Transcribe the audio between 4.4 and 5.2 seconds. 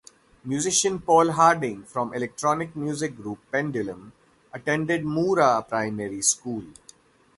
attended